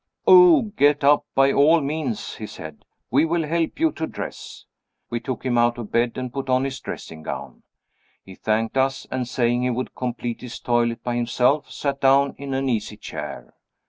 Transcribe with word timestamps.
"Oh, 0.25 0.63
get 0.63 1.03
up 1.03 1.27
by 1.35 1.51
all 1.53 1.79
means," 1.79 2.37
he 2.37 2.47
said; 2.47 2.85
"we 3.11 3.23
will 3.23 3.43
help 3.45 3.79
you 3.79 3.91
to 3.91 4.07
dress." 4.07 4.65
We 5.11 5.19
took 5.19 5.45
him 5.45 5.59
out 5.59 5.77
of 5.77 5.91
bed 5.91 6.13
and 6.17 6.33
put 6.33 6.49
on 6.49 6.63
his 6.63 6.79
dressing 6.79 7.21
gown. 7.21 7.61
He 8.25 8.33
thanked 8.33 8.77
us; 8.77 9.05
and 9.11 9.27
saying 9.27 9.61
he 9.61 9.69
would 9.69 9.93
complete 9.93 10.41
his 10.41 10.59
toilet 10.59 11.03
by 11.03 11.17
himself, 11.17 11.69
sat 11.71 12.01
down 12.01 12.33
in 12.39 12.55
an 12.55 12.67
easy 12.67 12.97
chair. 12.97 13.53